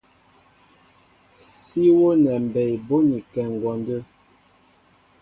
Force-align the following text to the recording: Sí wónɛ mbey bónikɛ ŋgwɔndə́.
Sí 1.47 1.83
wónɛ 1.99 2.33
mbey 2.45 2.73
bónikɛ 2.87 3.41
ŋgwɔndə́. 3.53 4.01